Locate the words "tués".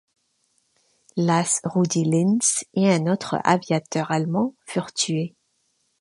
4.95-5.35